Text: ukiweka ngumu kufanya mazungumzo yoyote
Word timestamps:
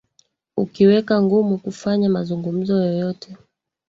ukiweka 0.63 1.13
ngumu 1.23 1.53
kufanya 1.63 2.09
mazungumzo 2.09 2.73
yoyote 2.85 3.37